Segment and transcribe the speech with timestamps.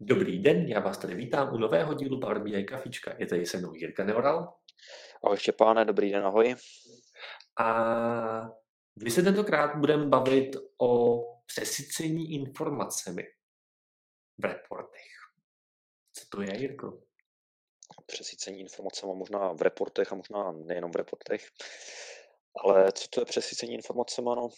[0.00, 3.14] Dobrý den, já vás tady vítám u nového dílu Power BI Kafička.
[3.18, 4.54] Je tady se mnou Jirka Neoral.
[5.24, 6.54] Ahoj Štěpáne, dobrý den, ahoj.
[7.60, 7.74] A
[9.04, 13.22] my se tentokrát budeme bavit o přesycení informacemi
[14.38, 15.12] v reportech.
[16.12, 17.02] Co to je, Jirko?
[18.06, 21.48] Přesycení informacemi možná v reportech a možná nejenom v reportech.
[22.64, 24.28] Ale co to je přesycení informacemi?
[24.36, 24.48] No,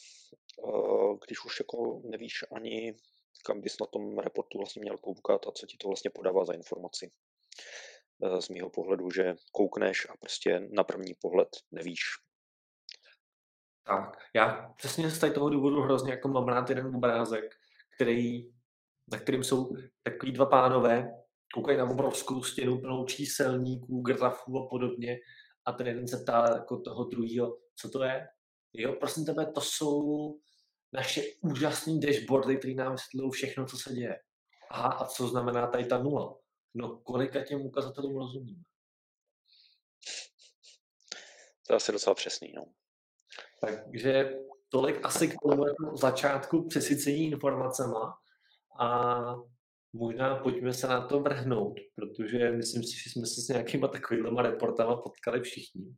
[0.68, 2.94] eh, když už jako nevíš ani,
[3.46, 6.52] kam bys na tom reportu vlastně měl koukat a co ti to vlastně podává za
[6.52, 7.10] informaci.
[8.22, 12.00] Eh, z mého pohledu, že koukneš a prostě na první pohled nevíš.
[13.86, 17.44] Tak, já přesně z toho důvodu hrozně jako mám rád jeden obrázek,
[17.94, 18.52] který,
[19.12, 21.10] na kterým jsou takový dva pánové,
[21.54, 25.18] koukají na obrovskou stěnu plnou číselníků, grafů a podobně
[25.66, 28.28] a ten jeden se ptá jako toho druhého, co to je?
[28.72, 30.34] Jo, prosím tebe, to jsou
[30.94, 34.20] naše úžasné dashboardy, které nám vysvětlují všechno, co se děje.
[34.70, 36.38] Aha, a co znamená tady ta nula?
[36.74, 38.62] No, kolika těm ukazatelům rozumíme?
[41.66, 42.64] To je asi docela přesný, no.
[43.60, 44.34] Takže
[44.68, 48.18] tolik asi k tomu jako začátku přesycení informacema
[48.80, 49.18] a
[49.92, 54.42] možná pojďme se na to vrhnout, protože myslím si, že jsme se s nějakýma takovýma
[54.42, 55.96] reportama potkali všichni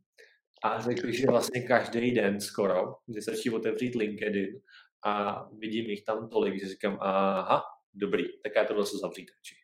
[0.63, 4.61] a řekli, že vlastně každý den skoro, když začít otevřít LinkedIn
[5.05, 9.55] a vidím jich tam tolik, že říkám, aha, dobrý, tak já to vlastně zavřít radši.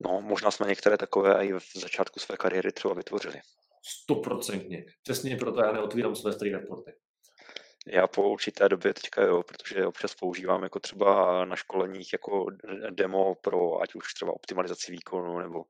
[0.00, 3.40] No, možná jsme některé takové i v začátku své kariéry třeba vytvořili.
[3.86, 4.84] Stoprocentně.
[5.02, 6.92] Přesně proto já neotvírám své staré reporty.
[7.86, 12.46] Já po určité době teďka jo, protože občas používám jako třeba na školeních jako
[12.90, 15.64] demo pro ať už třeba optimalizaci výkonu nebo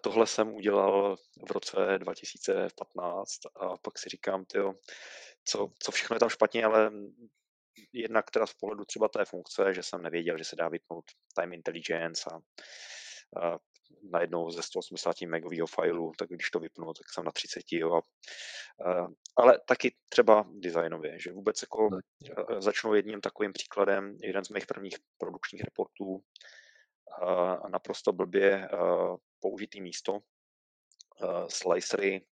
[0.00, 1.16] tohle jsem udělal
[1.48, 4.74] v roce 2015 a pak si říkám, tyjo,
[5.44, 6.92] co, co všechno je tam špatně, ale
[7.92, 11.52] jednak teda z pohledu třeba té funkce, že jsem nevěděl, že se dá vypnout time
[11.52, 12.36] intelligence a,
[13.40, 13.58] a
[14.12, 17.62] najednou ze 180 megového failu, tak když to vypnu, tak jsem na 30.
[17.72, 17.94] Jo.
[17.94, 18.00] A,
[19.36, 21.88] ale taky třeba designově, že vůbec jako
[22.58, 26.24] začnu jedním takovým příkladem, jeden z mých prvních produkčních reportů,
[27.62, 28.68] a naprosto blbě
[29.40, 30.18] použitý místo,
[31.48, 32.26] slicery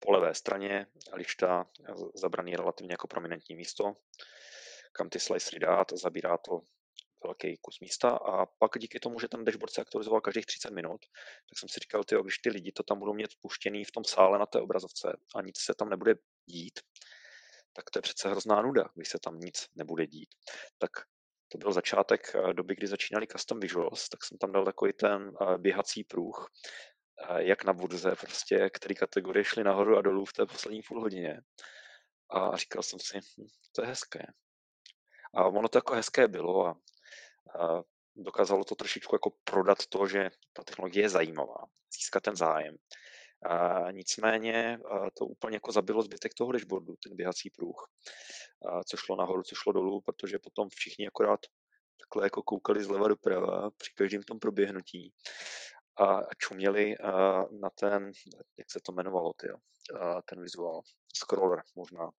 [0.00, 1.66] po levé straně, lišta
[2.14, 3.96] zabraný relativně jako prominentní místo,
[4.92, 6.60] kam ty slicery dát, zabírá to
[7.24, 11.00] velký kus místa a pak díky tomu, že ten dashboard se aktualizoval každých 30 minut,
[11.48, 14.04] tak jsem si říkal, tyjo, když ty lidi to tam budou mít spuštěný v tom
[14.04, 16.14] sále na té obrazovce a nic se tam nebude
[16.46, 16.80] dít,
[17.72, 20.28] tak to je přece hrozná nuda, když se tam nic nebude dít.
[20.78, 20.90] Tak
[21.52, 25.32] to byl začátek eh, doby, kdy začínali custom visuals, tak jsem tam dal takový ten
[25.40, 26.99] eh, běhací pruh, eh,
[27.36, 31.40] jak na burze, prostě, který kategorie šly nahoru a dolů v té poslední půl hodině.
[32.30, 34.26] A říkal jsem si, hm, to je hezké.
[35.34, 36.74] A ono to jako hezké bylo a
[38.16, 41.64] dokázalo to trošičku jako prodat to, že ta technologie je zajímavá,
[41.98, 42.76] získat ten zájem.
[43.42, 44.78] A nicméně
[45.18, 47.90] to úplně jako zabilo zbytek toho dashboardu, ten běhací pruh,
[48.68, 51.40] a co šlo nahoru, co šlo dolů, protože potom všichni akorát
[52.00, 55.12] takhle jako koukali zleva doprava při každém tom proběhnutí
[56.00, 56.96] a čuměli
[57.60, 58.12] na ten,
[58.58, 59.56] jak se to jmenovalo, tyjo,
[60.24, 60.80] ten vizuál,
[61.12, 62.10] scroller možná,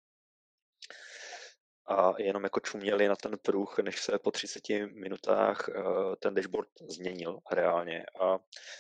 [1.91, 5.83] a jenom jako čuměli na ten pruh, než se po 30 minutách eh,
[6.19, 8.39] ten dashboard změnil reálně a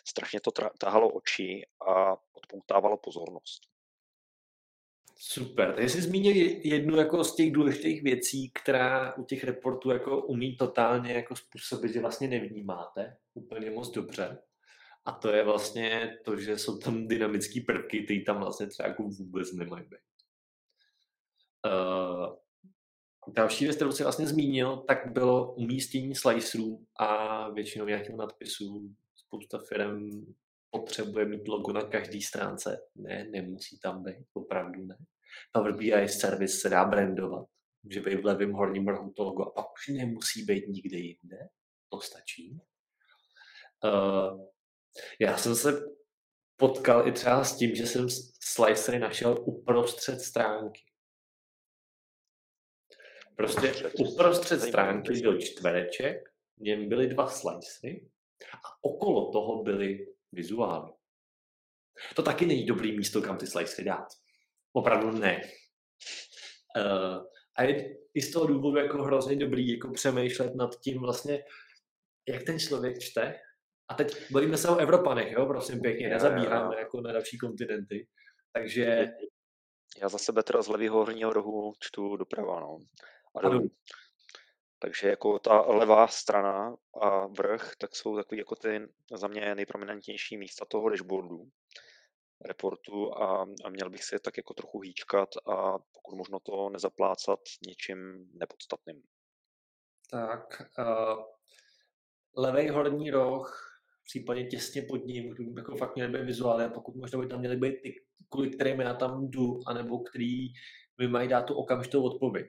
[0.08, 3.62] strašně to tahalo oči a odpoutávalo pozornost.
[5.16, 5.74] Super.
[5.74, 10.56] Takže jsi zmínil jednu jako z těch důležitých věcí, která u těch reportů jako umí
[10.56, 14.38] totálně jako způsobit, že vlastně nevnímáte úplně moc dobře.
[15.04, 19.02] A to je vlastně to, že jsou tam dynamické prvky, které tam vlastně třeba jako
[19.02, 19.98] vůbec nemají být.
[21.66, 22.36] Uh,
[23.28, 28.94] Další věc, kterou si vlastně zmínil, tak bylo umístění slicerů a většinou nějakých nadpisů.
[29.14, 30.24] Spousta firm
[30.70, 32.80] potřebuje mít logo na každé stránce.
[32.94, 34.96] Ne, nemusí tam být, opravdu ne.
[35.52, 37.46] Power BI service se dá brandovat.
[37.82, 41.48] Může být v levém horním rohu to logo a pak už nemusí být nikde jinde.
[41.88, 42.60] To stačí.
[43.84, 44.46] Uh,
[45.20, 45.82] já jsem se
[46.56, 48.06] potkal i třeba s tím, že jsem
[48.40, 50.80] slicery našel uprostřed stránky.
[53.36, 58.10] Prostě uprostřed stránky byl čtvereček, v něm byly dva slicery
[58.54, 60.92] a okolo toho byly vizuály.
[62.16, 64.08] To taky není dobrý místo, kam ty slicery dát.
[64.72, 65.42] Opravdu ne.
[66.76, 67.24] Uh,
[67.56, 71.44] a je i z toho důvodu jako hrozně dobrý jako přemýšlet nad tím vlastně,
[72.28, 73.40] jak ten člověk čte.
[73.90, 78.08] A teď bavíme se o Evropanech, jo, prosím pěkně, nezabíháme jako na další kontinenty.
[78.52, 79.06] Takže...
[80.00, 82.78] Já za sebe teda z levého horního rohu čtu doprava, no.
[83.36, 83.70] A dolů.
[84.78, 90.36] Takže jako ta levá strana a vrch, tak jsou takový jako ty za mě nejprominentnější
[90.36, 91.48] místa toho dashboardu,
[92.40, 97.40] reportu a, a měl bych si tak jako trochu hýčkat a pokud možno to nezaplácat
[97.66, 99.02] něčím nepodstatným.
[100.10, 101.24] Tak, uh,
[102.36, 103.69] levý horní roh,
[104.10, 107.56] případně těsně pod ním, jako fakt měly být vizuály a pokud možná by tam měly
[107.56, 107.94] být ty,
[108.28, 110.46] kvůli kterým já tam jdu, anebo který
[111.00, 112.46] mi mají dát tu okamžitou odpověď.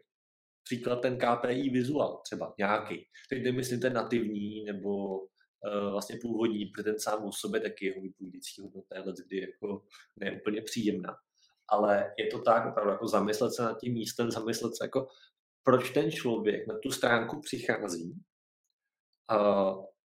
[0.63, 3.07] Příklad ten KPI vizuál třeba nějaký.
[3.29, 8.01] Teď nemyslím ten nativní nebo uh, vlastně původní, protože ten sám o sobě taky jeho
[8.01, 9.83] vypovídající hodnota je kdy jako
[10.19, 11.15] ne úplně příjemná.
[11.69, 15.07] Ale je to tak, opravdu jako zamyslet se nad tím místem, zamyslet se jako,
[15.63, 18.13] proč ten člověk na tu stránku přichází,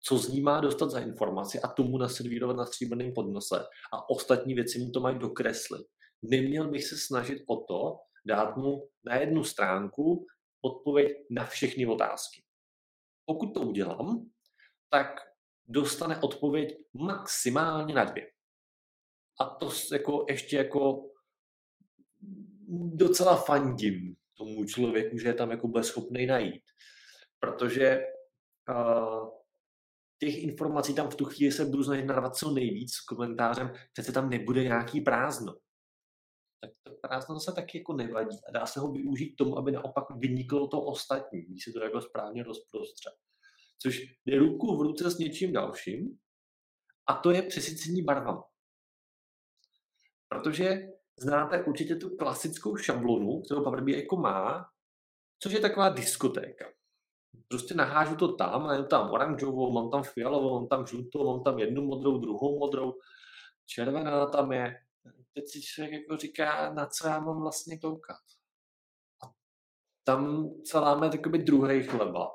[0.01, 4.53] co z ní má dostat za informaci a tomu naservírovat na stříbrném podnose a ostatní
[4.53, 5.87] věci mu to mají dokreslit.
[6.21, 10.25] Neměl bych se snažit o to, dát mu na jednu stránku
[10.61, 12.43] odpověď na všechny otázky.
[13.25, 14.29] Pokud to udělám,
[14.89, 15.07] tak
[15.67, 18.31] dostane odpověď maximálně na dvě.
[19.39, 21.09] A to jako ještě jako
[22.93, 26.63] docela fandím tomu člověku, že je tam jako bude schopný najít.
[27.39, 27.99] Protože
[28.69, 29.38] uh,
[30.19, 34.11] těch informací tam v tu chvíli se budu snažit narvat co nejvíc s komentářem, přece
[34.11, 35.55] tam nebude nějaký prázdno.
[36.61, 40.03] Tak to prázdno se taky jako nevadí a dá se ho využít tomu, aby naopak
[40.15, 43.09] vyniklo to ostatní, když se to jako správně rozprostře.
[43.81, 46.19] Což jde ruku v ruce s něčím dalším
[47.07, 48.43] a to je přesycení barvama.
[50.27, 50.81] Protože
[51.19, 54.65] znáte určitě tu klasickou šablonu, kterou Power jako má,
[55.39, 56.65] což je taková diskotéka
[57.47, 61.59] prostě nahážu to tam, mám tam oranžovou, mám tam fialovou, mám tam žlutou, mám tam
[61.59, 62.93] jednu modrou, druhou modrou,
[63.65, 64.75] červená tam je.
[65.33, 68.21] Teď si člověk jako říká, na co já mám vlastně koukat.
[69.25, 69.31] A
[70.03, 72.27] tam se láme takový druhý chleba,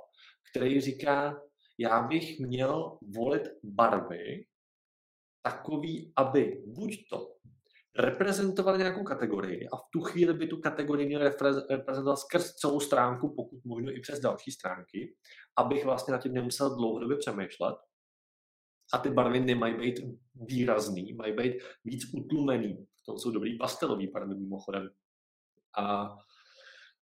[0.50, 1.42] který říká,
[1.78, 4.46] já bych měl volit barvy
[5.42, 7.33] takový, aby buď to
[7.98, 11.20] reprezentovali nějakou kategorii a v tu chvíli by tu kategorii měl
[11.70, 15.16] reprezentovat skrz celou stránku, pokud možno i přes další stránky,
[15.56, 17.76] abych vlastně na tím nemusel dlouhodobě přemýšlet.
[18.92, 20.00] A ty barvy nemají být
[20.34, 21.54] výrazný, mají být
[21.84, 22.86] víc utlumený.
[23.06, 24.88] To jsou dobrý pastelový barvy mimochodem.
[25.78, 26.10] A,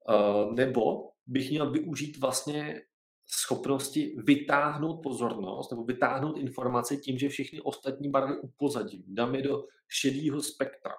[0.10, 2.82] uh, nebo bych měl využít vlastně
[3.32, 9.04] schopnosti vytáhnout pozornost nebo vytáhnout informaci tím, že všechny ostatní barvy upozadím.
[9.08, 10.94] Dám je do šedého spektra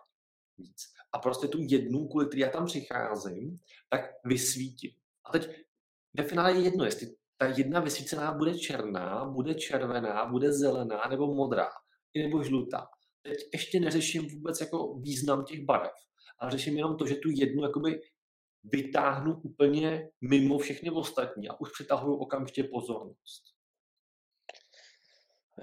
[0.59, 0.83] víc.
[1.13, 4.91] A prostě tu jednu, kvůli který já tam přicházím, tak vysvítím.
[5.25, 5.65] A teď
[6.15, 11.35] ve finále je jedno, jestli ta jedna vysvícená bude černá, bude červená, bude zelená nebo
[11.35, 11.69] modrá,
[12.17, 12.87] nebo žlutá.
[13.23, 15.93] Teď ještě neřeším vůbec jako význam těch barev,
[16.39, 18.01] ale řeším jenom to, že tu jednu jakoby
[18.65, 23.43] vytáhnu úplně mimo všechny ostatní a už přitahuju okamžitě pozornost.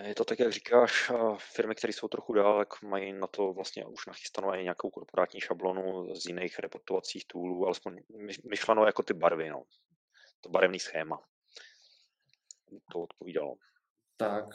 [0.03, 3.85] Je to tak, jak říkáš, firmy, které jsou trochu dál, jak mají na to vlastně
[3.85, 7.99] už nachystanou i nějakou korporátní šablonu z jiných reportovacích toolů, alespoň
[8.49, 9.63] myšleno jako ty barvy, no.
[10.41, 11.21] to barevný schéma.
[12.91, 13.55] To odpovídalo.
[14.17, 14.45] Tak,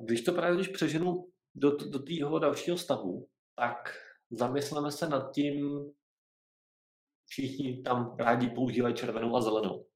[0.00, 3.98] když to právě když přeženu do, do tého dalšího stavu, tak
[4.30, 5.84] zamysleme se nad tím,
[7.28, 9.86] všichni tam rádi používají červenou a zelenou.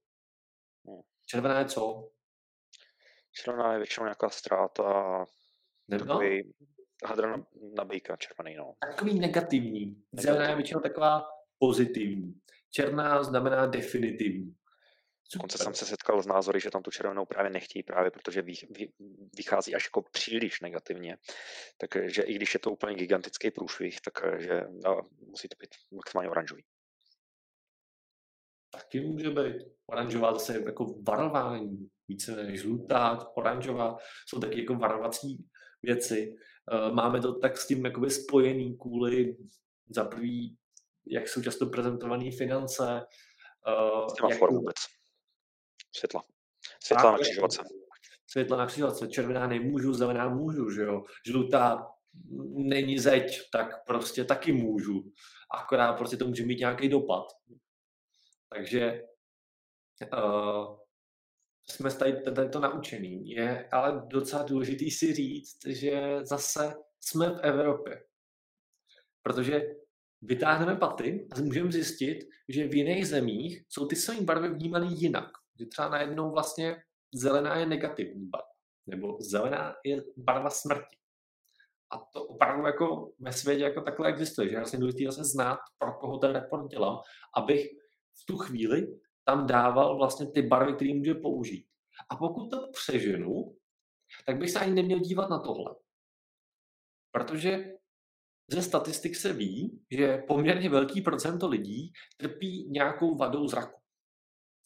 [0.87, 1.01] Hmm.
[1.25, 2.09] Červená je co?
[3.31, 5.25] Červená je většinou nějaká ztráta,
[5.87, 6.05] Nebo?
[6.05, 6.53] takový
[7.05, 7.45] hadr na,
[7.77, 8.73] na bejka, červený, no.
[8.91, 10.03] Takový negativní.
[10.11, 11.23] Zelená je většinou taková
[11.59, 12.33] pozitivní.
[12.71, 14.55] Černá znamená definitivní.
[15.33, 18.43] Dokonce jsem se setkal s názory, že tam tu červenou právě nechtějí právě, protože
[19.37, 21.17] vychází až jako příliš negativně.
[21.77, 26.63] Takže i když je to úplně gigantický průšvih, takže no, musí to být maximálně oranžový
[28.93, 29.55] taky může být.
[29.85, 33.97] Oranžová zase jako varování, více než žlutá, oranžová,
[34.27, 35.45] jsou taky jako varovací
[35.83, 36.35] věci.
[36.71, 39.37] Eh, máme to tak s tím jakoby spojený kvůli
[39.89, 40.57] za prvý,
[41.07, 43.01] jak jsou často prezentované finance.
[43.67, 44.51] Uh, jak...
[44.51, 44.75] vůbec.
[45.95, 46.23] Světla.
[46.83, 47.61] Světla na křižovatce.
[48.27, 49.07] Světla na křižovatce.
[49.07, 51.03] Červená nemůžu, zelená můžu, že jo.
[51.27, 51.87] Žlutá
[52.55, 55.11] není zeď, tak prostě taky můžu.
[55.63, 57.23] Akorát prostě to může mít nějaký dopad.
[58.55, 59.03] Takže
[60.13, 60.77] uh,
[61.69, 63.29] jsme tady, tady to naučený.
[63.29, 68.03] Je ale docela důležitý si říct, že zase jsme v Evropě.
[69.23, 69.61] Protože
[70.21, 72.19] vytáhneme paty a můžeme zjistit,
[72.49, 75.29] že v jiných zemích jsou ty samé barvy vnímané jinak.
[75.59, 76.75] Že třeba najednou vlastně
[77.13, 78.47] zelená je negativní barva,
[78.87, 80.97] nebo zelená je barva smrti.
[81.91, 85.59] A to opravdu jako ve světě jako takhle existuje, že já jsem důležitý zase znát,
[85.77, 86.99] pro koho ten report dělám,
[87.37, 87.67] abych
[88.21, 91.67] v tu chvíli tam dával vlastně ty barvy, které může použít.
[92.09, 93.55] A pokud to přeženu,
[94.25, 95.75] tak bych se ani neměl dívat na tohle.
[97.11, 97.73] Protože
[98.51, 103.81] ze statistik se ví, že poměrně velký procento lidí trpí nějakou vadou zraku.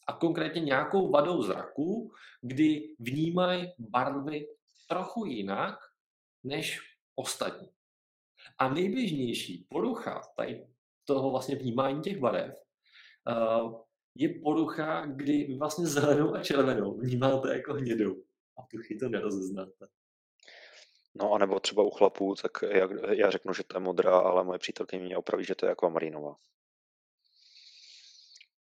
[0.06, 2.12] A konkrétně nějakou vadou zraku,
[2.42, 4.46] kdy vnímají barvy
[4.88, 5.74] trochu jinak
[6.44, 6.80] než
[7.14, 7.68] ostatní.
[8.58, 10.66] A nejběžnější porucha tady
[11.04, 12.67] toho vlastně vnímání těch barev
[14.14, 18.14] je porucha, kdy vy vlastně zelenou a červenou vnímáte jako hnědou
[18.58, 19.86] a tuchy to nerozeznáte.
[21.14, 24.44] No a nebo třeba u chlapů, tak já, já řeknu, že to je modrá, ale
[24.44, 26.36] moje přítelkyně mě opraví, že to je akvamarinová.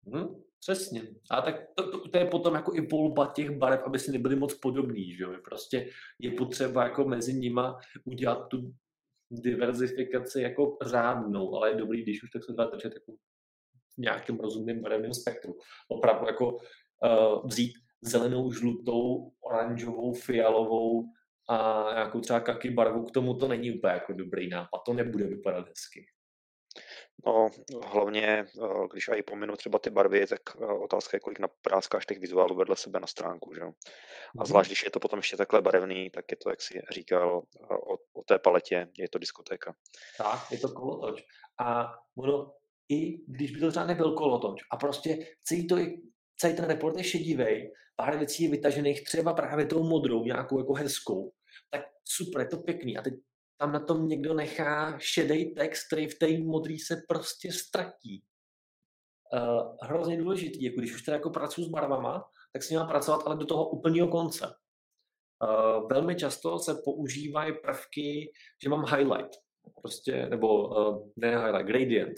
[0.08, 1.02] Hmm, přesně.
[1.32, 4.36] A tak to, to, to, je potom jako i volba těch barev, aby si nebyly
[4.36, 5.34] moc podobný, že jo?
[5.44, 8.74] Prostě je potřeba jako mezi nima udělat tu
[9.32, 13.14] diverzifikaci jako řádnou, ale je dobrý, když už tak se dá držet jako
[13.98, 15.58] nějakém rozumném barevném spektru.
[15.90, 21.04] Opravdu jako uh, vzít zelenou, žlutou, oranžovou, fialovou
[21.50, 25.28] a nějakou třeba kaky barvu k tomu to není úplně jako dobrý nápad, to nebude
[25.28, 26.06] vypadat hezky.
[27.26, 27.50] No,
[27.84, 32.20] hlavně, eh, když i pominu třeba ty barvy, tak eh, otázka je, kolik napráskáš těch
[32.20, 33.66] vizuálů vedle sebe na stránku, že A
[34.36, 34.46] mhm.
[34.46, 37.94] zvlášť, když je to potom ještě takhle barevný, tak je to, jak si říkal, o,
[38.14, 39.76] o té paletě, je to diskotéka.
[40.18, 41.24] Tak, je to kolotoč.
[41.60, 42.54] A ono,
[42.94, 45.76] i když by to třeba nebyl kolotoč a prostě celý, to
[46.38, 50.74] celý ten report je šedivý, pár věcí je vytažených třeba právě tou modrou, nějakou jako
[50.74, 51.32] hezkou,
[51.70, 52.98] tak super, je to pěkný.
[52.98, 53.14] A teď
[53.58, 58.24] tam na tom někdo nechá šedý text, který v té modrý se prostě ztratí.
[59.34, 63.24] Uh, hrozně důležitý, jako když už teda jako pracuji s barvama, tak si mám pracovat
[63.26, 64.46] ale do toho úplného konce.
[64.48, 68.32] Uh, velmi často se používají prvky,
[68.64, 69.32] že mám highlight,
[69.82, 72.14] prostě, nebo uh, ne highlight, gradient,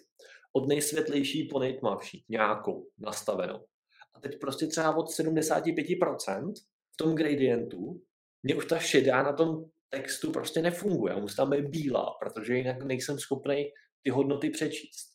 [0.55, 3.65] od nejsvětlejší po nejtmavší, nějakou nastavenou.
[4.13, 6.53] A teď prostě třeba od 75%
[6.91, 8.01] v tom gradientu
[8.43, 11.15] mě už ta šedá na tom textu prostě nefunguje.
[11.15, 13.71] Musí tam být bílá, protože jinak nejsem schopný
[14.03, 15.07] ty hodnoty přečíst.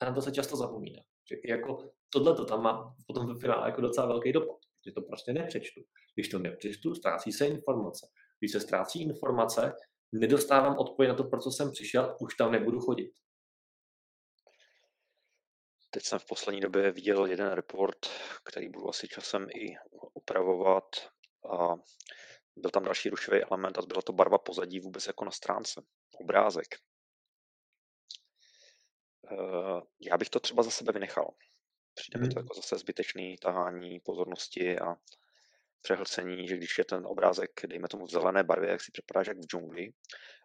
[0.00, 1.02] A na to se často zapomíná.
[1.30, 4.58] Že jako tohle to tam má potom ve finále jako docela velký dopad.
[4.86, 5.80] Že to prostě nepřečtu.
[6.14, 8.06] Když to nepřečtu, ztrácí se informace.
[8.38, 9.72] Když se ztrácí informace,
[10.12, 13.10] nedostávám odpověď na to, pro co jsem přišel, už tam nebudu chodit.
[15.96, 18.06] Teď jsem v poslední době viděl jeden report,
[18.44, 19.76] který budu asi časem i
[20.14, 20.84] upravovat.
[21.52, 21.74] A
[22.56, 25.82] byl tam další rušivý element a byla to barva pozadí vůbec jako na stránce,
[26.20, 26.66] obrázek.
[29.32, 31.34] Eh, já bych to třeba za sebe vynechal.
[31.94, 32.44] Přijde mi to hmm.
[32.44, 34.94] jako zase zbytečný tahání pozornosti a
[35.80, 39.38] přehlcení, že když je ten obrázek, dejme tomu v zelené barvě, jak si připadáš jak
[39.38, 39.88] v džungli,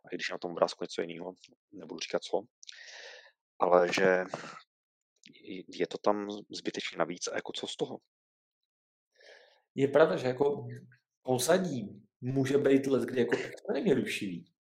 [0.05, 1.33] a když je na tom obrázku něco jiného,
[1.71, 2.41] nebudu říkat co,
[3.59, 4.25] ale že
[5.67, 7.99] je to tam zbytečně navíc a jako co z toho?
[9.75, 10.67] Je pravda, že jako
[11.21, 14.51] pozadí může být let, kdy jako extrémně rušivý.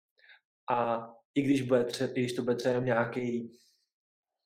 [0.69, 3.51] A i když, bude tře- i když to bude třeba nějaký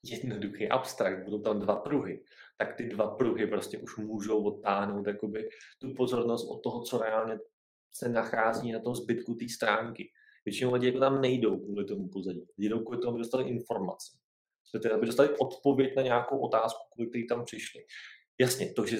[0.03, 2.23] jednoduchý abstrakt, budou tam dva pruhy,
[2.57, 7.39] tak ty dva pruhy prostě už můžou odtáhnout jakoby, tu pozornost od toho, co reálně
[7.91, 10.11] se nachází na tom zbytku té stránky.
[10.45, 12.45] Většinou lidi jako tam nejdou kvůli tomu pozadí.
[12.57, 14.17] Jdou kvůli tomu, aby dostali informace.
[14.93, 17.85] Aby dostali odpověď na nějakou otázku, kvůli který tam přišli.
[18.39, 18.97] Jasně, to, že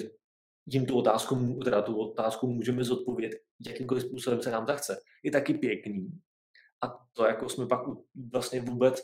[0.66, 5.54] jim tu otázku, teda tu otázku můžeme zodpovědět, jakýmkoliv způsobem se nám zachce, je taky
[5.54, 6.20] pěkný.
[6.84, 7.80] A to jako jsme pak
[8.32, 9.02] vlastně vůbec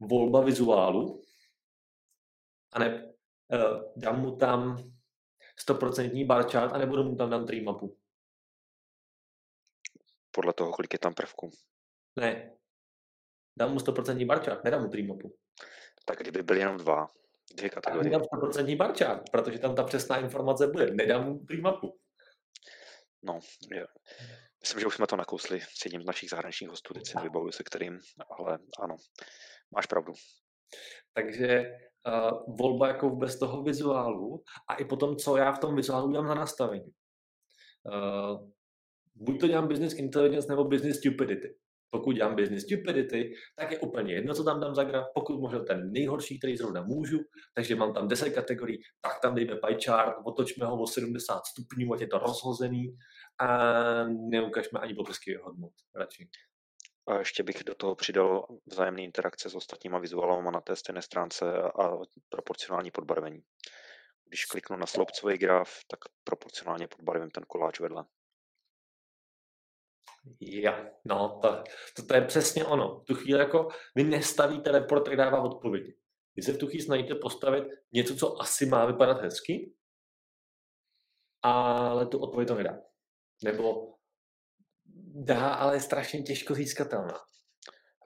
[0.00, 1.22] volba vizuálu,
[2.72, 3.14] a ne,
[3.52, 4.76] uh, dám mu tam
[5.68, 7.96] 100% bar chart a nebudu mu tam dám tree mapu.
[10.30, 11.50] Podle toho, kolik je tam prvků.
[12.16, 12.56] Ne.
[13.58, 15.36] Dám mu 100% bar chart, nedám mu tree mapu.
[16.04, 17.08] Tak kdyby byly jenom dva,
[17.56, 18.10] dvě kategorie.
[18.10, 20.90] Dám 100% bar chart, protože tam ta přesná informace bude.
[20.90, 21.98] Nedám mu mapu.
[23.22, 23.40] No,
[23.72, 23.86] je.
[24.60, 27.52] Myslím, že už jsme to nakousli s jedním z našich zahraničních hostů, teď si nevybavuju
[27.52, 27.98] se kterým,
[28.38, 28.96] ale ano,
[29.74, 30.12] máš pravdu.
[31.12, 31.64] Takže
[32.06, 36.26] uh, volba jako vůbec toho vizuálu a i potom, co já v tom vizuálu udělám
[36.26, 36.92] na nastavení.
[37.84, 38.50] Uh,
[39.14, 41.56] buď to dělám business intelligence nebo business stupidity.
[41.90, 45.64] Pokud dělám business stupidity, tak je úplně jedno, co tam dám za graf, pokud možná
[45.64, 47.18] ten nejhorší, který zrovna můžu,
[47.54, 51.94] takže mám tam 10 kategorií, tak tam dejme pie chart, otočme ho o 70 stupňů,
[51.94, 52.96] ať je to rozhozený
[53.40, 53.48] a
[54.04, 56.28] neukažme ani popisky hodnot radši.
[57.08, 61.44] A ještě bych do toho přidal vzájemné interakce s ostatníma vizuálama na té stejné stránce
[61.62, 63.42] a proporcionální podbarvení.
[64.28, 68.04] Když kliknu na sloupcový graf, tak proporcionálně podbarvím ten koláč vedle.
[70.40, 71.64] Ja, no, to,
[71.96, 73.00] to, to je přesně ono.
[73.00, 75.96] V tu chvíli jako vy nestavíte report, který dává odpovědi.
[76.36, 79.74] Vy se v tu chvíli snažíte postavit něco, co asi má vypadat hezky,
[81.42, 82.78] ale tu odpověď to nedá.
[83.44, 83.94] Nebo
[85.14, 87.18] dá, ale je strašně těžko získatelná.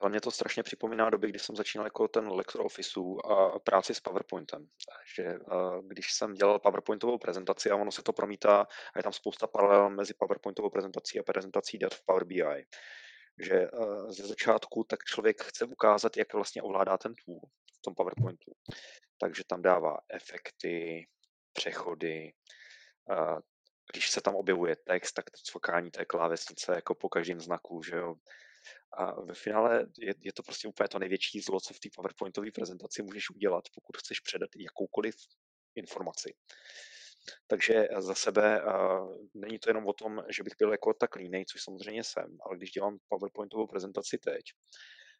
[0.01, 3.99] Hlavně to strašně připomíná doby, kdy jsem začínal jako ten lektor Officeu a práci s
[3.99, 4.67] PowerPointem.
[5.15, 5.33] Že
[5.87, 9.89] když jsem dělal PowerPointovou prezentaci a ono se to promítá a je tam spousta paralel
[9.89, 12.65] mezi PowerPointovou prezentací a prezentací dat v Power BI.
[13.43, 13.67] Že
[14.07, 17.39] ze začátku tak člověk chce ukázat, jak vlastně ovládá ten tool
[17.77, 18.51] v tom PowerPointu.
[19.19, 21.07] Takže tam dává efekty,
[21.53, 22.33] přechody,
[23.93, 27.95] když se tam objevuje text, tak to cvokání té klávesnice jako po každém znaku, že
[27.95, 28.15] jo.
[28.97, 32.51] A ve finále je, je to prostě úplně to největší zlo, co v té PowerPointové
[32.51, 35.15] prezentaci můžeš udělat, pokud chceš předat jakoukoliv
[35.75, 36.33] informaci.
[37.47, 41.45] Takže za sebe uh, není to jenom o tom, že bych byl jako tak línej,
[41.45, 44.43] což samozřejmě jsem, ale když dělám PowerPointovou prezentaci teď,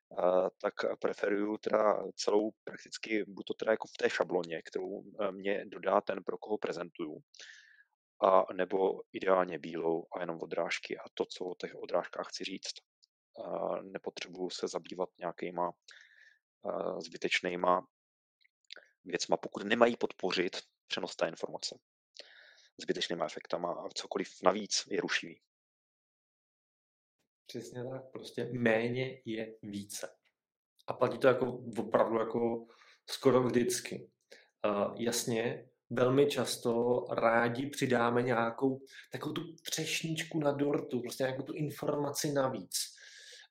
[0.10, 5.32] uh, tak preferuju teda celou prakticky, buď to teda jako v té šabloně, kterou uh,
[5.32, 7.20] mě dodá ten, pro koho prezentuju,
[8.24, 12.74] a nebo ideálně bílou a jenom odrážky a to, co o těch odrážkách chci říct.
[13.82, 15.72] Nepotřebuju se zabývat nějakýma
[16.98, 17.88] zbytečnýma
[19.06, 21.80] věcma, pokud nemají podpořit přenos té informace
[22.78, 25.42] zbytečnýma efektama a cokoliv navíc je rušivý.
[27.48, 30.16] Přesně tak, prostě méně je více.
[30.88, 32.68] A platí to jako opravdu jako
[33.10, 34.12] skoro vždycky.
[34.66, 41.54] Uh, jasně, velmi často rádi přidáme nějakou takovou tu třešničku na dortu, prostě nějakou tu
[41.54, 42.95] informaci navíc.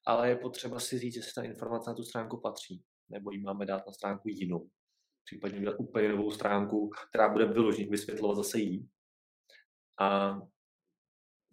[0.07, 3.67] Ale je potřeba si říct, jestli ta informace na tu stránku patří, nebo ji máme
[3.67, 4.69] dát na stránku jinou.
[5.25, 8.89] Případně udělat úplně novou stránku, která bude vyloženě vysvětlovat zase jí.
[10.01, 10.29] A,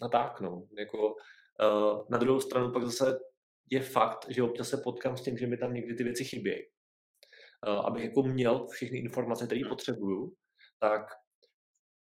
[0.01, 0.67] a tak, no.
[0.79, 3.19] Jako, uh, na druhou stranu pak zase
[3.69, 6.63] je fakt, že občas se potkám s tím, že mi tam někdy ty věci chybějí.
[7.67, 10.33] Uh, abych jako měl všechny informace, které potřebuju,
[10.79, 11.01] tak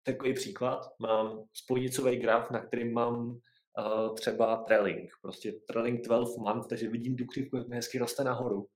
[0.03, 3.39] takový příklad, mám spojnicový graf, na kterým mám
[3.77, 8.23] uh, třeba trailing, prostě trailing 12 month, takže vidím tu křivku, jak mi hezky roste
[8.23, 8.67] nahoru.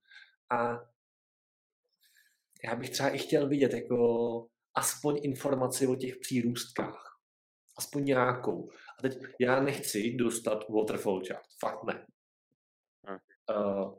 [0.50, 0.80] A
[2.64, 3.96] já bych třeba i chtěl vidět jako
[4.74, 7.18] aspoň informaci o těch přírůstkách.
[7.78, 8.68] Aspoň nějakou.
[8.98, 11.46] A teď já nechci dostat waterfall chart.
[11.60, 12.06] Fakt ne.
[13.56, 13.94] Uh,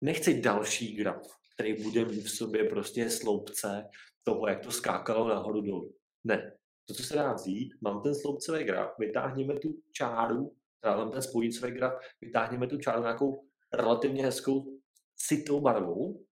[0.00, 1.22] nechci další graf,
[1.54, 3.84] který bude mít v sobě prostě sloupce
[4.22, 5.94] toho, jak to skákalo nahoru dolů.
[6.24, 6.57] Ne.
[6.88, 10.52] To, co se dá vzít, mám ten sloupcový graf, vytáhneme tu čáru,
[10.84, 14.78] mám ten spojícový graf, vytáhneme tu čáru nějakou relativně hezkou
[15.16, 16.24] sitou barvou,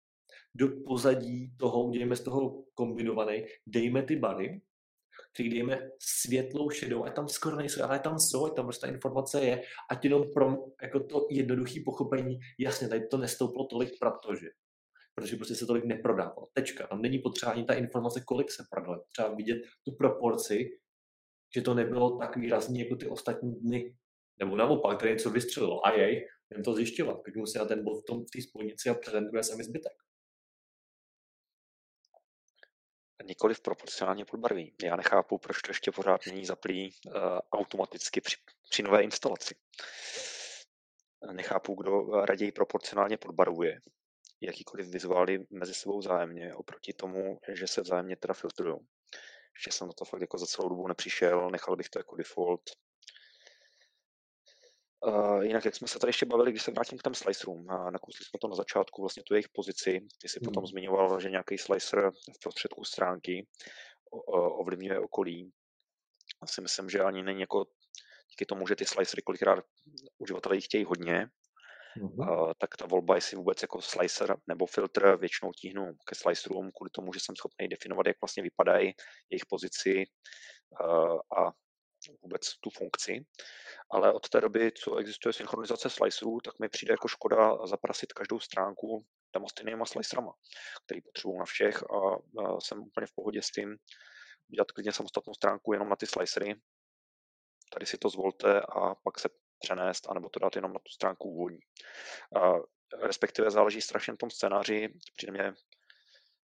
[0.55, 4.63] do pozadí toho, udělejme z toho kombinovaný, dejme ty bary,
[5.35, 9.45] který dejme světlou šedou, a tam skoro nejsou, ale tam jsou, tam prostě ta informace
[9.45, 14.47] je, a jenom pro jako to jednoduché pochopení, jasně, tady to nestouplo tolik, protože
[15.17, 16.49] protože prostě se tolik neprodávalo.
[16.53, 16.87] Tečka.
[16.87, 19.05] Tam není potřeba ani ta informace, kolik se prodalo.
[19.13, 20.69] Třeba vidět tu proporci,
[21.55, 23.97] že to nebylo tak výrazný jako ty ostatní dny.
[24.39, 25.87] Nebo naopak, tady něco vystřelilo.
[25.87, 27.23] A jej, jen to zjišťovat.
[27.23, 29.93] Kliknu si na ten bod v tom v té spojnici a prezentuje se mi zbytek.
[33.25, 34.75] Nikoliv proporcionálně podbarví.
[34.85, 37.13] Já nechápu, proč to ještě pořád není zaplý uh,
[37.53, 38.37] automaticky při,
[38.71, 39.55] při nové instalaci.
[41.33, 43.81] Nechápu, kdo raději proporcionálně podbarvuje
[44.41, 48.77] jakýkoliv vizuály mezi sebou zájemně, oproti tomu, že se vzájemně teda filtrují.
[49.57, 52.63] Ještě jsem na to fakt jako za celou dobu nepřišel, nechal bych to jako default.
[55.07, 57.91] Uh, jinak, jak jsme se tady ještě bavili, když se vrátím k těm slicerům, a
[57.91, 60.45] nakousli jsme to na začátku, vlastně tu jejich pozici, ty si hmm.
[60.45, 63.47] potom zmiňoval, že nějaký slicer v prostředku stránky
[64.59, 65.53] ovlivňuje okolí.
[66.41, 67.67] Asi myslím, že ani není jako
[68.31, 69.65] díky tomu, že ty slicery kolikrát
[70.19, 71.29] uživatelé chtějí hodně,
[71.97, 72.55] mm-hmm.
[72.59, 77.13] tak ta volba, jestli vůbec jako slicer nebo filtr, většinou tíhnu ke slicerům kvůli tomu,
[77.13, 78.95] že jsem schopný definovat, jak vlastně vypadají
[79.31, 80.05] jejich pozici
[81.39, 81.53] a
[82.23, 83.25] vůbec tu funkci.
[83.91, 88.41] Ale od té doby, co existuje synchronizace slicerů, tak mi přijde jako škoda zaprasit každou
[88.41, 90.33] stránku těma stejnýma slicerama,
[90.85, 91.97] který potřebuji na všech a,
[92.43, 93.77] a jsem úplně v pohodě s tím
[94.49, 96.55] udělat klidně samostatnou stránku jenom na ty slicery.
[97.73, 99.29] Tady si to zvolte a pak se
[99.59, 101.59] přenést, anebo to dát jenom na tu stránku úvodní.
[103.03, 104.89] Respektive záleží strašně na tom scénáři.
[105.17, 105.55] Přijde mě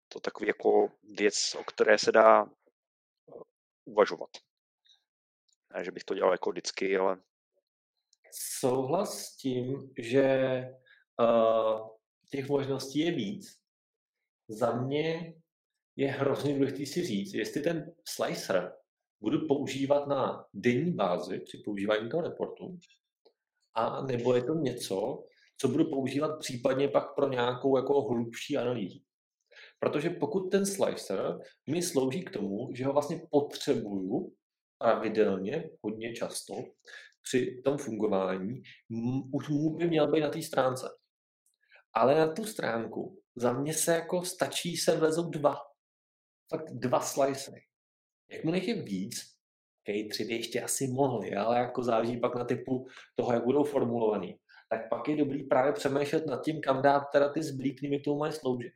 [0.08, 3.40] to takový jako věc, o které se dá eh,
[3.84, 4.30] uvažovat.
[5.74, 7.20] Ne, že bych to dělal jako vždycky, ale...
[8.30, 10.64] Souhlas s tím, že
[11.20, 11.88] uh,
[12.30, 13.60] těch možností je víc.
[14.48, 15.34] Za mě
[15.96, 18.76] je hrozně důležité si říct, jestli ten slicer
[19.20, 22.78] budu používat na denní bázi při používání toho reportu,
[23.74, 25.24] a nebo je to něco,
[25.60, 28.98] co budu používat případně pak pro nějakou jako hlubší analýzu.
[29.78, 31.38] Protože pokud ten slicer
[31.70, 34.34] mi slouží k tomu, že ho vlastně potřebuju,
[34.78, 36.54] pravidelně, hodně často,
[37.22, 38.62] při tom fungování,
[39.32, 40.86] už mu by měl být na té stránce.
[41.94, 45.56] Ale na tu stránku za mě se jako stačí se vlezou dva.
[46.50, 47.60] Fakt dva slicery.
[48.30, 49.14] Jakmile jich je víc,
[49.82, 53.64] okay, tři by ještě asi mohli, ale jako záleží pak na typu toho, jak budou
[53.64, 54.38] formulovaný,
[54.70, 58.04] tak pak je dobrý právě přemýšlet nad tím, kam dát teda ty zblí, kterými k
[58.04, 58.72] tomu mají sloužit.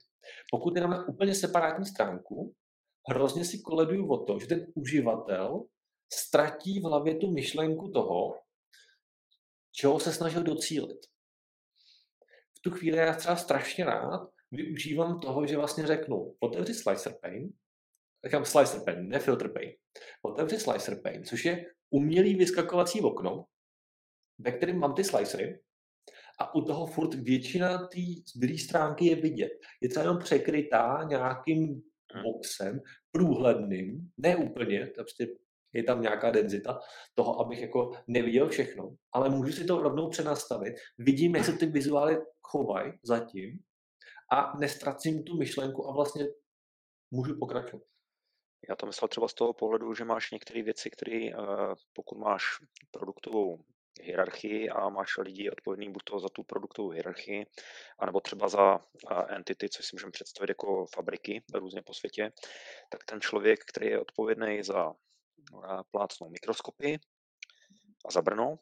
[0.51, 2.55] Pokud jenom na úplně separátní stránku,
[3.09, 5.65] hrozně si koleduju o to, že ten uživatel
[6.13, 8.39] ztratí v hlavě tu myšlenku toho,
[9.73, 10.99] čeho se snažil docílit.
[12.59, 17.49] V tu chvíli já třeba strašně rád využívám toho, že vlastně řeknu, otevři slicer pane,
[18.27, 19.73] říkám slicer pane, ne filter pane,
[20.23, 23.45] otevři slicer pane, což je umělý vyskakovací okno,
[24.39, 25.61] ve kterém mám ty slicery
[26.41, 28.01] a u toho furt většina té
[28.35, 29.53] zbylé stránky je vidět.
[29.83, 32.23] Je třeba jenom překrytá nějakým hmm.
[32.23, 32.81] boxem,
[33.13, 35.27] průhledným, ne úplně, prostě
[35.73, 36.79] je tam nějaká denzita
[37.15, 41.67] toho, abych jako neviděl všechno, ale můžu si to rovnou přenastavit, vidím, jak se ty
[41.67, 43.59] vizuály chovají zatím
[44.33, 46.27] a nestracím tu myšlenku a vlastně
[47.11, 47.83] můžu pokračovat.
[48.69, 51.35] Já to myslel třeba z toho pohledu, že máš některé věci, které eh,
[51.93, 52.43] pokud máš
[52.91, 53.65] produktovou
[54.03, 57.47] hierarchii a máš lidi odpovědný buď to za tu produktovou hierarchii,
[57.99, 58.81] anebo třeba za
[59.29, 62.33] entity, což si můžeme představit jako fabriky různě po světě,
[62.91, 64.93] tak ten člověk, který je odpovědný za
[65.91, 66.99] plácnou mikroskopy
[68.07, 68.59] a za Brno,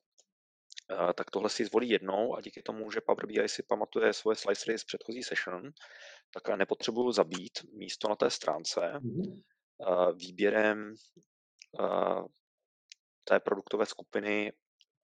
[1.15, 4.79] tak tohle si zvolí jednou a díky tomu, že Power BI si pamatuje svoje slicery
[4.79, 5.71] z předchozí session,
[6.31, 9.43] tak nepotřebuju zabít místo na té stránce mm-hmm.
[10.15, 10.95] Výběrem
[13.25, 14.53] té produktové skupiny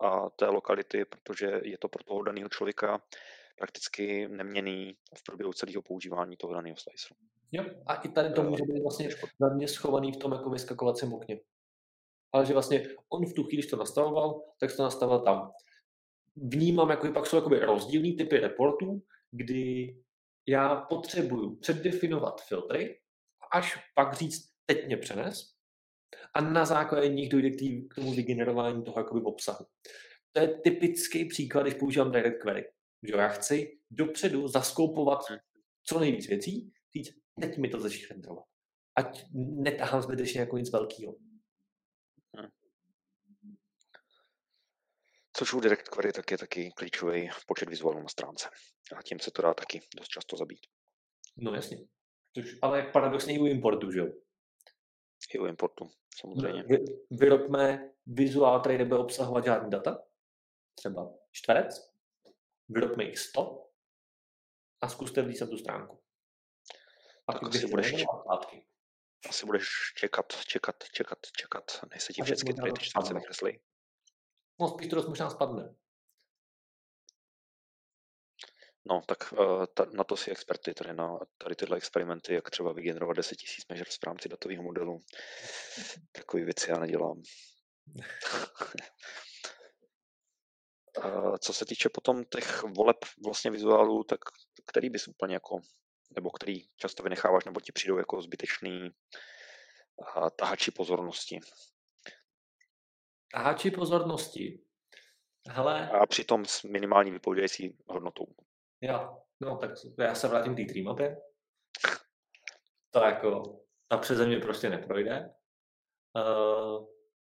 [0.01, 3.03] a té lokality, protože je to pro toho daného člověka
[3.59, 7.15] prakticky neměný v průběhu celého používání toho daného sliceru.
[7.53, 9.09] Jo, a i tady to může být vlastně
[9.41, 11.41] na mě schovaný v tom jako vyskakovacím okně.
[12.33, 15.53] Ale že vlastně on v tu chvíli, když to nastavoval, tak to nastavil tam.
[16.37, 19.97] Vnímám, jako pak jsou jakoby rozdílný typy reportů, kdy
[20.47, 23.01] já potřebuju předdefinovat filtry,
[23.53, 25.57] až pak říct, teď mě přenes,
[26.35, 29.67] a na základě nich dojde k, tý, k tomu vygenerování toho jakoby obsahu.
[30.33, 32.73] To je typický příklad, když používám direct query.
[33.03, 35.19] Že já chci dopředu zaskoupovat
[35.85, 38.45] co nejvíc věcí, říct, teď mi to začne renderovat.
[38.97, 41.17] Ať netahám zbytečně jako nic velkého.
[42.37, 42.49] Hmm.
[45.33, 48.49] Což u Direct Query tak je taky klíčový počet vizuálů na stránce.
[48.97, 50.61] A tím se to dá taky dost často zabít.
[51.37, 51.79] No jasně.
[52.35, 54.07] Což ale paradoxně i u importu, že jo?
[55.35, 56.63] I u importu samozřejmě.
[56.63, 60.03] Vy, vyrobme vizuál, který nebude obsahovat žádný data,
[60.75, 61.93] třeba čtverec,
[62.69, 63.69] vyrobme jich 100
[64.81, 65.99] a zkuste vlíst tu stránku.
[67.27, 68.67] A tak asi budeš, zpátky.
[69.29, 73.61] asi budeš čekat, čekat, čekat, čekat, než se ti všechny ty čtverce vykreslí.
[74.61, 75.75] No spíš to dost možná spadne.
[78.89, 82.73] No, tak uh, ta, na to si experty, tady na tady tyhle experimenty, jak třeba
[82.73, 85.03] vygenerovat 10 000 measure v rámci datového modelu.
[86.13, 87.23] Takové věci já nedělám.
[91.39, 94.21] co se týče potom těch voleb vlastně vizuálů, tak
[94.67, 95.59] který bys úplně jako,
[96.15, 98.91] nebo který často vynecháváš, nebo ti přijdou jako zbytečný
[99.97, 101.41] uh, tahači pozornosti?
[103.33, 104.61] Tahači pozornosti?
[105.49, 105.91] Hele.
[105.91, 108.27] A přitom s minimální vypovídající hodnotou.
[108.81, 111.17] Jo, no tak já se vrátím k té trímapě.
[112.91, 115.31] To jako, ta přeze mě prostě neprojde.
[116.17, 116.87] Uh,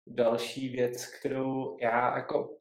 [0.06, 2.58] další věc, kterou já jako,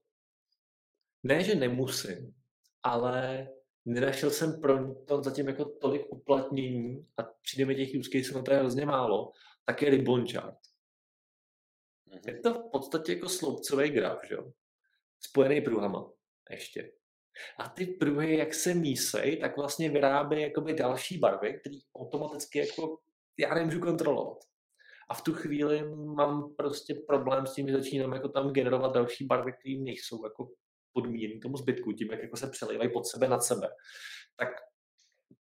[1.23, 2.35] ne, že nemusím,
[2.83, 3.47] ale
[3.85, 8.43] nenašel jsem pro to zatím jako tolik uplatnění a přijde mi těch use caseů na
[8.43, 9.31] to je hrozně málo,
[9.65, 10.57] tak je ribbon chart.
[12.07, 12.19] Mm-hmm.
[12.27, 14.51] Je to v podstatě jako sloupcový graf, že jo?
[15.19, 16.11] Spojený pruhama
[16.49, 16.91] ještě.
[17.59, 22.97] A ty pruhy, jak se mísej, tak vlastně vyrábí jakoby další barvy, které automaticky jako
[23.37, 24.37] já nemůžu kontrolovat.
[25.09, 29.25] A v tu chvíli mám prostě problém s tím, že začínám jako tam generovat další
[29.25, 30.49] barvy, které nejsou jako
[30.93, 33.69] podmíněny tomu zbytku, tím, jak jako se přelívají pod sebe nad sebe.
[34.35, 34.49] Tak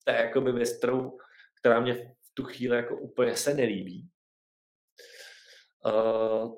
[0.04, 1.18] to je jakoby věc, kterou,
[1.60, 4.08] která mě v tu chvíli jako úplně se nelíbí.
[5.84, 6.54] Uh,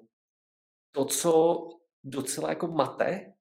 [0.93, 1.59] to, co
[2.05, 3.32] docela jako mate,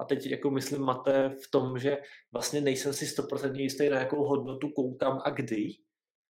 [0.00, 1.98] a teď jako myslím mate v tom, že
[2.32, 5.68] vlastně nejsem si 100% jistý, na jakou hodnotu koukám a kdy,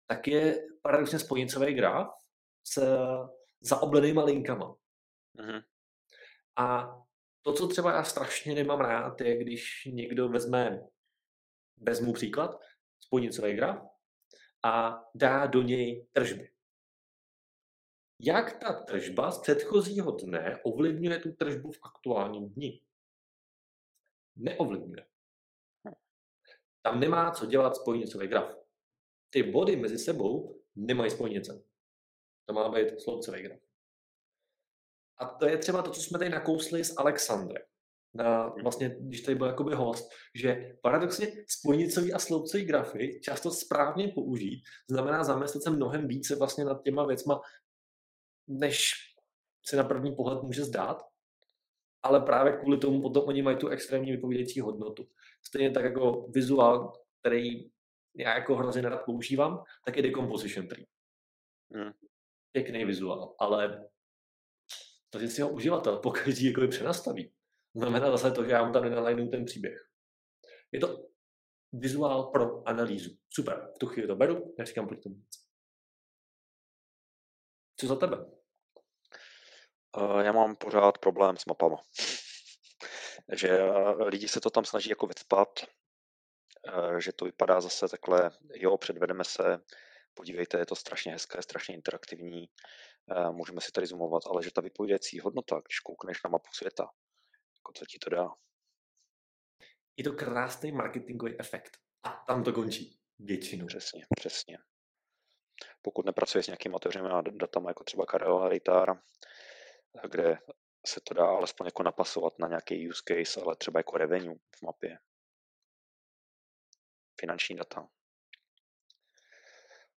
[0.07, 2.07] tak je paradoxně spojnicový graf
[2.67, 2.97] s
[3.61, 4.75] zaoblenýma linkama.
[5.39, 5.63] Uh-huh.
[6.57, 6.95] A
[7.41, 10.79] to, co třeba já strašně nemám rád, je, když někdo vezme,
[11.77, 12.59] vezmu příklad,
[12.99, 13.83] spojnicový graf
[14.65, 16.51] a dá do něj tržby.
[18.19, 22.81] jak ta tržba z předchozího dne ovlivňuje tu tržbu v aktuálním dni.
[24.39, 25.05] Neovlivňuje.
[26.81, 28.55] Tam nemá co dělat spojnicový graf.
[29.29, 31.63] Ty body mezi sebou nemají spojnice.
[32.45, 33.59] To má být sloupcový graf.
[35.17, 37.63] A to je třeba to, co jsme tady nakousli s Alexandrem.
[38.13, 44.07] Na, vlastně, když tady byl jakoby host, že paradoxně spojnicový a sloupcový grafy často správně
[44.07, 47.41] použít znamená zamyslet se mnohem více vlastně nad těma věcma,
[48.47, 48.93] než
[49.65, 51.08] se na první pohled může zdát,
[52.03, 55.09] ale právě kvůli tomu potom oni mají tu extrémní vypovídající hodnotu.
[55.47, 57.71] Stejně tak jako vizuál, který
[58.15, 60.85] já jako hrozně nerad používám, tak je decomposition tree.
[61.73, 61.91] Hmm.
[62.51, 63.89] Pěkný vizuál, ale
[65.09, 67.33] to, že si ho uživatel pokaždý jako přenastaví,
[67.75, 69.89] znamená zase to, že já mu tam nenalajnu ten příběh.
[70.71, 71.09] Je to
[71.73, 73.17] vizuál pro analýzu.
[73.29, 75.49] Super, v tu chvíli to beru, neříkám proti tomu nic.
[77.75, 78.38] Co za tebe?
[79.97, 81.77] Uh, já mám pořád problém s mapama.
[83.33, 85.49] že uh, lidi se to tam snaží jako vycpat,
[86.77, 89.59] uh, že to vypadá zase takhle, jo, předvedeme se,
[90.13, 92.49] podívejte, je to strašně hezké, strašně interaktivní,
[93.31, 96.89] můžeme si tady zoomovat, ale že ta vypovědějící hodnota, když koukneš na mapu světa,
[97.57, 98.27] jako co ti to dá?
[99.97, 101.77] Je to krásný marketingový efekt.
[102.03, 102.99] A tam to končí.
[103.19, 103.65] Většinou.
[103.65, 104.57] Přesně, přesně.
[105.81, 109.01] Pokud nepracuje s nějakými otevřenými datama, jako třeba Karel Reitar,
[110.09, 110.37] kde
[110.87, 114.61] se to dá alespoň jako napasovat na nějaký use case, ale třeba jako revenue v
[114.61, 114.99] mapě.
[117.19, 117.89] Finanční data.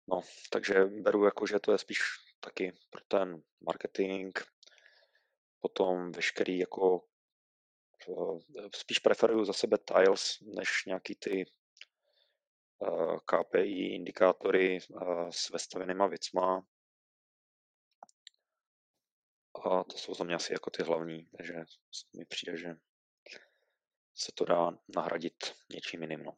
[0.09, 1.98] No, takže beru jako, že to je spíš
[2.40, 4.38] taky pro ten marketing,
[5.61, 7.05] potom veškerý jako
[8.09, 11.44] eh, spíš preferuju za sebe tiles, než nějaký ty
[12.83, 16.66] eh, KPI, indikátory eh, s vestavenýma věcma.
[19.64, 21.55] A to jsou za mě asi jako ty hlavní, takže
[22.16, 22.75] mi přijde, že
[24.14, 25.35] se to dá nahradit
[25.73, 26.23] něčím jiným.
[26.23, 26.33] No.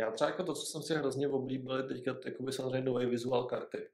[0.00, 3.44] Já třeba jako to, co jsem si hrozně oblíbil, je teďka jakoby samozřejmě nový vizuál
[3.44, 3.90] karty,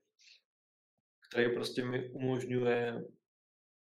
[1.29, 3.05] který prostě mi umožňuje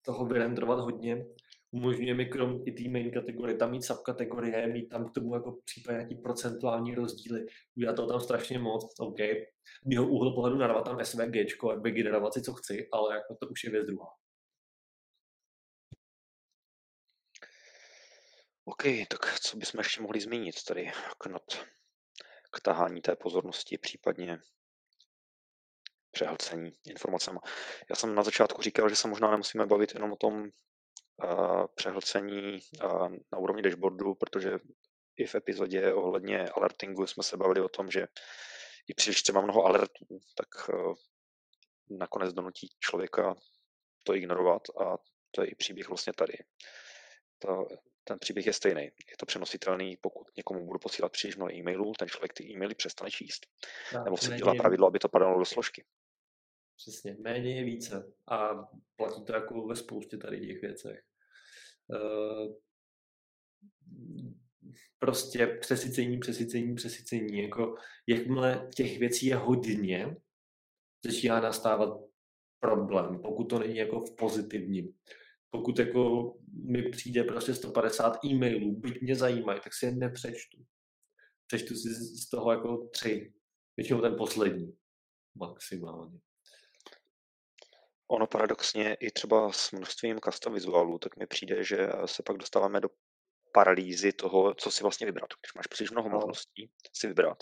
[0.06, 1.26] toho vyrendrovat hodně.
[1.72, 5.58] Umožňuje mi krom i té main kategorie, tam mít subkategorie, mít tam k tomu jako
[5.66, 7.46] případně nějaký procentuální rozdíly.
[7.78, 9.18] Udělat to tam strašně moc, OK.
[9.86, 11.36] Mýho úhlu pohledu narvat tam SVG,
[11.84, 14.21] generovat si co chci, ale jako to už je věc druhá.
[18.66, 21.44] OK, tak co bychom ještě mohli zmínit tady k, nad,
[22.52, 24.40] k tahání té pozornosti, případně
[26.12, 27.40] přehlcení informacemi.
[27.90, 32.60] Já jsem na začátku říkal, že se možná nemusíme bavit jenom o tom uh, přehlcení
[32.84, 34.52] uh, na úrovni dashboardu, protože
[35.18, 38.08] i v epizodě ohledně alertingu jsme se bavili o tom, že
[38.88, 40.94] i příliš třeba mnoho alertů, tak uh,
[41.90, 43.36] nakonec donutí člověka
[44.04, 44.98] to ignorovat a
[45.32, 46.34] to je i příběh vlastně tady.
[47.40, 47.68] To,
[48.04, 48.82] ten příběh je stejný.
[48.82, 53.12] Je to přenositelný, pokud někomu budu posílat příliš mnoho e-mailů, ten člověk ty e-maily přestane
[53.12, 53.48] číst.
[53.94, 55.86] No, Nebo si dělá pravidlo, aby to padalo do složky.
[56.78, 58.50] Přesně, méně je více a
[58.96, 61.04] platí to jako ve spoustě tady těch věcech.
[61.88, 62.56] Uh,
[65.00, 67.44] prostě přesycení, přesycení, přesycení.
[67.44, 67.76] Jako,
[68.08, 70.16] jakmile těch věcí je hodně,
[71.06, 71.90] začíná nastávat
[72.60, 74.94] problém, pokud to není jako v pozitivním.
[75.52, 80.66] Pokud jako mi přijde prostě 150 e-mailů, byť mě zajímají, tak si je nepřečtu.
[81.48, 83.34] Přečtu si z toho jako tři.
[83.78, 84.78] Většinou ten poslední.
[85.36, 86.20] Maximálně.
[88.08, 92.82] Ono paradoxně i třeba s množstvím custom vizuálů, tak mi přijde, že se pak dostáváme
[92.82, 92.90] do
[93.54, 95.30] paralýzy toho, co si vlastně vybrat.
[95.42, 97.38] Když máš příliš mnoho možností si vybrat,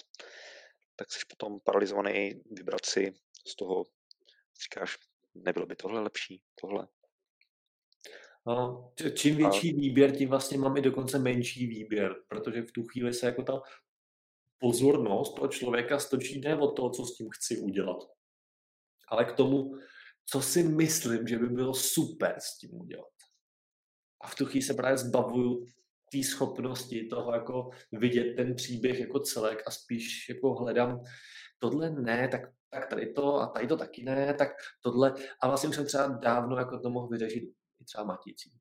[0.95, 3.13] tak jsi potom paralizovaný vybrat si
[3.47, 3.85] z toho,
[4.63, 4.97] říkáš,
[5.35, 6.87] nebylo by tohle lepší, tohle.
[8.49, 9.77] No, čím větší a...
[9.77, 13.61] výběr, tím vlastně mám i dokonce menší výběr, protože v tu chvíli se jako ta
[14.59, 17.97] pozornost toho člověka stočí ne od toho, co s tím chci udělat,
[19.07, 19.75] ale k tomu,
[20.25, 23.13] co si myslím, že by bylo super s tím udělat.
[24.21, 25.65] A v tu chvíli se právě zbavuju
[26.11, 31.03] té schopnosti toho jako vidět ten příběh jako celek a spíš jako hledám
[31.59, 34.49] tohle ne, tak, tak tady to a tady to taky ne, tak
[34.81, 35.13] tohle.
[35.41, 37.58] A vlastně už jsem třeba dávno jako to mohl vyřešit
[37.89, 38.51] třeba matící.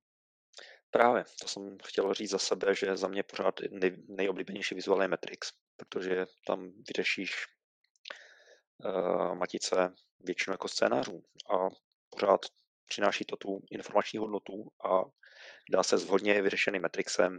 [0.90, 5.08] Právě, to jsem chtěl říct za sebe, že za mě pořád nej, nejoblíbenější vizuál je
[5.08, 7.46] Matrix, protože tam vyřešíš
[8.84, 11.22] uh, matice většinou jako scénářů
[11.54, 11.68] a
[12.10, 12.40] pořád
[12.88, 15.02] přináší to tu informační hodnotu a
[15.70, 17.38] dá se s vhodně vyřešeným Matrixem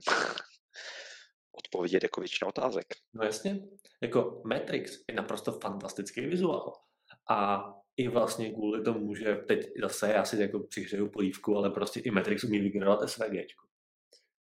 [1.52, 2.86] odpovědět jako většina otázek.
[3.13, 3.67] No jasně,
[4.02, 6.73] jako Matrix je naprosto fantastický vizuál,
[7.30, 7.63] A
[8.00, 12.12] i vlastně kvůli tomu, že teď zase já si jako přihřeju polívku, ale prostě i
[12.12, 13.46] Matrix umí vygenerovat SVG.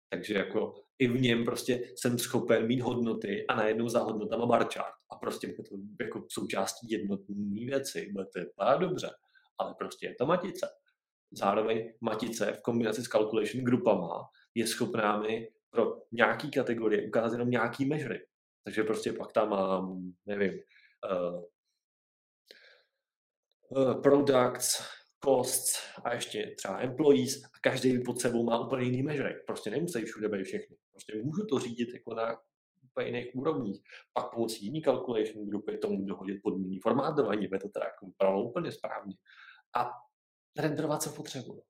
[0.10, 4.68] Takže jako i v něm prostě jsem schopen mít hodnoty a najednou za hodnotama bar
[4.74, 4.96] chart.
[5.12, 8.10] A prostě je to jako součástí jednotné věci.
[8.12, 9.10] Bude to vypadá dobře,
[9.58, 10.68] ale prostě je to matice.
[11.32, 14.24] Zároveň matice v kombinaci s calculation grupama
[14.56, 18.20] je schopná mi pro nějaký kategorie ukázat jenom nějaký measury.
[18.64, 21.44] Takže prostě pak tam mám, nevím, uh,
[24.04, 24.82] products,
[25.26, 29.34] costs a ještě třeba employees a každý pod sebou má úplně jiný measure.
[29.48, 30.78] Prostě nemusí všude být všechny.
[30.92, 32.38] Prostě můžu to řídit jako na
[32.84, 33.82] úplně jiných úrovních.
[34.14, 38.06] Pak pomocí jiný calculation grupy tomu dohodit podmíný formátování, aby to teda jako
[38.50, 39.16] úplně správně.
[39.76, 39.92] A
[40.58, 41.64] renderovat, co potřebuji.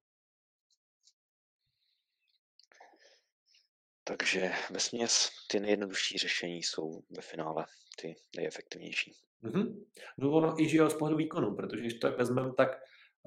[4.03, 7.65] Takže ve směs ty nejjednodušší řešení jsou ve finále
[8.01, 9.13] ty nejefektivnější.
[9.45, 9.85] Mm-hmm.
[10.17, 12.69] No ono i že jo, z pohledu výkonu, protože když to vezmeme, tak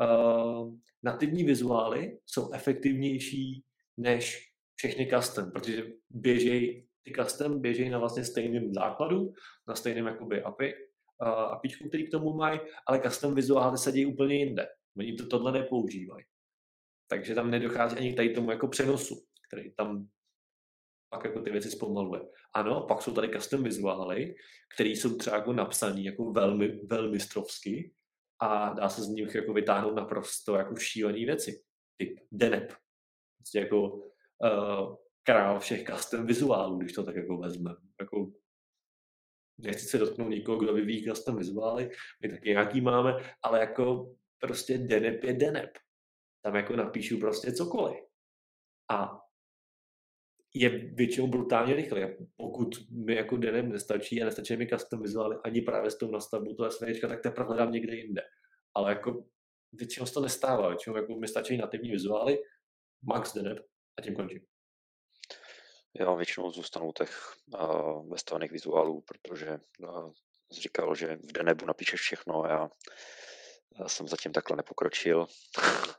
[0.00, 3.64] uh, nativní vizuály jsou efektivnější
[3.96, 9.32] než všechny custom, protože běžej, ty custom běžejí na vlastně stejném základu,
[9.68, 10.74] na stejném jakoby API,
[11.22, 14.66] uh, APIčku, který k tomu mají, ale custom vizuály se dějí úplně jinde.
[14.98, 16.24] Oni to tohle nepoužívají.
[17.08, 19.14] Takže tam nedochází ani tady tomu jako přenosu,
[19.48, 20.08] který tam
[21.10, 22.20] pak jako ty věci zpomaluje.
[22.54, 24.34] Ano, pak jsou tady custom vizuály,
[24.74, 27.94] které jsou třeba jako napsané jako velmi, velmi strovsky
[28.40, 31.62] a dá se z nich jako vytáhnout naprosto jako šílené věci.
[31.96, 32.72] Typ Denep.
[33.38, 37.74] Prostě jako uh, král všech custom vizuálů, když to tak jako vezme.
[38.00, 38.32] Jako,
[39.58, 41.90] nechci se dotknout nikoho, kdo vyvíjí custom vizuály,
[42.22, 45.70] my taky nějaký máme, ale jako prostě Denep je Denep.
[46.44, 47.98] Tam jako napíšu prostě cokoliv.
[48.90, 49.20] A
[50.60, 52.16] je většinou brutálně rychle.
[52.36, 56.54] Pokud mi jako denem nestačí a nestačí mi custom vizuály ani právě s tou nastavbou
[56.54, 58.22] toho SVčka, tak teprve hledám někde jinde.
[58.74, 59.24] Ale jako
[59.72, 60.68] většinou se to nestává.
[60.68, 62.38] Většinou jako mi stačí nativní vizuály,
[63.02, 63.56] max denem
[63.98, 64.40] a tím končím.
[66.00, 70.12] Já většinou zůstanu těch uh, vestavených vizuálů, protože uh,
[70.52, 72.68] říkal, že v Denebu napíšeš všechno a já,
[73.80, 75.26] já jsem zatím takhle nepokročil.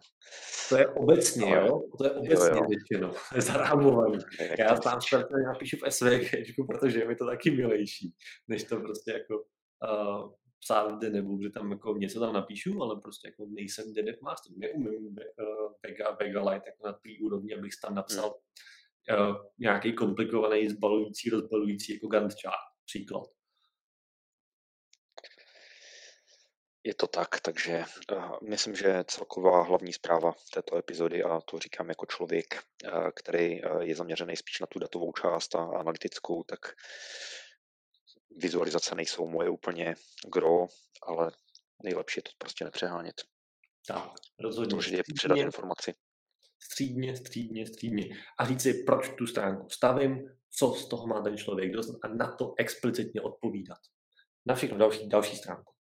[0.69, 1.83] To je obecně, ale, jo?
[1.97, 2.67] To je obecně jo, jo.
[2.69, 3.13] většinou.
[3.37, 4.19] Zarámovaný.
[4.59, 6.31] Já sám startně napíšu v SVG,
[6.67, 8.13] protože je mi to taky milejší,
[8.47, 13.01] než to prostě jako uh, psát v Denebu, že tam jako něco tam napíšu, ale
[13.01, 14.51] prostě jako nejsem Denev master.
[14.57, 20.69] Neumím uh, Vega, Vega Light jako na té úrovni, abych tam napsal uh, nějaký komplikovaný,
[20.69, 22.55] zbalující, rozbalující jako Gantt chart,
[22.85, 23.38] příklad.
[26.83, 31.89] Je to tak, takže uh, myslím, že celková hlavní zpráva této epizody, a to říkám
[31.89, 36.59] jako člověk, uh, který uh, je zaměřený spíš na tu datovou část a analytickou, tak
[38.37, 39.95] vizualizace nejsou moje úplně
[40.33, 40.67] gro,
[41.03, 41.31] ale
[41.83, 43.21] nejlepší je to prostě nepřehánět.
[43.87, 44.97] Tak, rozhodně.
[44.97, 45.93] je předat informaci.
[46.59, 48.09] Střídně, střídně, střídně.
[48.39, 52.07] A říct si, proč tu stránku stavím, co z toho má ten člověk dostat a
[52.07, 53.77] na to explicitně odpovídat.
[54.45, 55.73] Na všechno další, další stránku.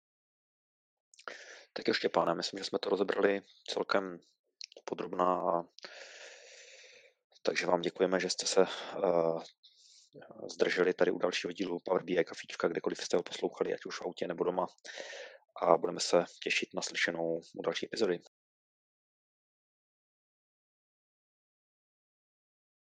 [1.76, 4.20] Tak ještě, páne, myslím, že jsme to rozebrali celkem
[4.84, 5.64] podrobná.
[7.42, 9.42] Takže vám děkujeme, že jste se uh,
[10.52, 14.02] zdrželi tady u dalšího dílu Power BI kafíčka, kdekoliv jste ho poslouchali, ať už v
[14.02, 14.66] autě nebo doma.
[15.62, 18.20] A budeme se těšit na slyšenou u další epizody.